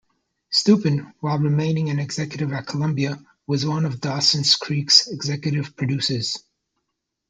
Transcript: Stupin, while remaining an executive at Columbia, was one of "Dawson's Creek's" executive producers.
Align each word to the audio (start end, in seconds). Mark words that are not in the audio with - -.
Stupin, 0.49 1.13
while 1.19 1.37
remaining 1.37 1.91
an 1.91 1.99
executive 1.99 2.51
at 2.53 2.65
Columbia, 2.65 3.23
was 3.45 3.67
one 3.67 3.85
of 3.85 4.01
"Dawson's 4.01 4.55
Creek's" 4.55 5.07
executive 5.07 5.75
producers. 5.77 6.37